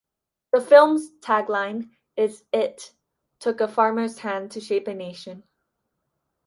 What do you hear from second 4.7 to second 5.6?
a nation.